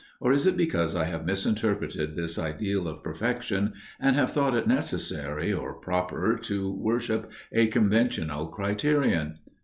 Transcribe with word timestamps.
Or 0.19 0.31
is 0.33 0.47
it 0.47 0.57
because 0.57 0.95
I 0.95 1.05
have 1.05 1.27
misinterpreted 1.27 2.15
this 2.15 2.39
ideal 2.39 2.87
of 2.87 3.03
perfection, 3.03 3.73
and 3.99 4.15
have 4.15 4.31
thought 4.33 4.55
it 4.55 4.65
necessary 4.67 5.53
or 5.53 5.75
proper 5.75 6.39
to 6.41 6.73
worship 6.73 7.31
a 7.51 7.67
conventional 7.67 8.47
criterion? 8.47 9.37